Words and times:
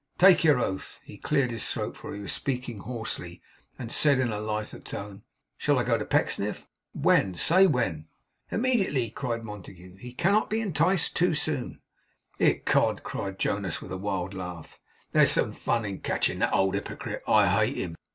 Take 0.17 0.43
your 0.43 0.57
oath!' 0.59 0.99
He 1.03 1.19
cleared 1.19 1.51
his 1.51 1.69
throat, 1.69 1.95
for 1.95 2.11
he 2.15 2.19
was 2.21 2.33
speaking 2.33 2.79
hoarsely 2.79 3.39
and 3.77 3.91
said 3.91 4.17
in 4.17 4.31
a 4.31 4.39
lighter 4.39 4.79
tone: 4.79 5.21
'Shall 5.59 5.77
I 5.77 5.83
go 5.83 5.95
to 5.95 6.05
Pecksniff? 6.05 6.67
When? 6.91 7.35
Say 7.35 7.67
when!' 7.67 8.07
'Immediately!' 8.49 9.11
cried 9.11 9.43
Montague. 9.43 9.97
'He 9.97 10.13
cannot 10.13 10.49
be 10.49 10.59
enticed 10.59 11.15
too 11.15 11.35
soon.' 11.35 11.81
'Ecod!' 12.39 13.03
cried 13.03 13.37
Jonas, 13.37 13.79
with 13.79 13.91
a 13.91 13.97
wild 13.97 14.33
laugh. 14.33 14.79
'There's 15.11 15.29
some 15.29 15.53
fun 15.53 15.85
in 15.85 15.99
catching 15.99 16.39
that 16.39 16.51
old 16.51 16.73
hypocrite. 16.73 17.21
I 17.27 17.47
hate 17.47 17.77
him. 17.77 17.95